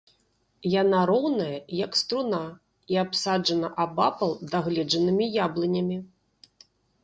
[0.81, 2.41] Яна роўная, як струна,
[2.95, 6.03] і абсаджана абапал дагледжанымі яблынямі.